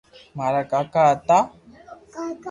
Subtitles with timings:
[0.37, 1.37] مارا ڪاڪا ھتا